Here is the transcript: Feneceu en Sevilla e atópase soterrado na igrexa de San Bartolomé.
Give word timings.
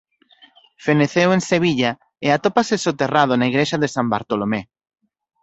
Feneceu 0.85 1.29
en 1.37 1.41
Sevilla 1.49 1.91
e 2.25 2.27
atópase 2.31 2.75
soterrado 2.85 3.33
na 3.35 3.49
igrexa 3.51 3.77
de 3.83 3.89
San 3.95 4.07
Bartolomé. 4.13 4.61